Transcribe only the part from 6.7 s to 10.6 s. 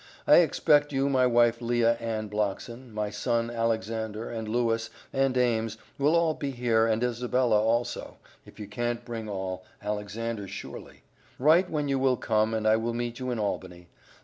and Isabella also, if you cant bring all bring Alexander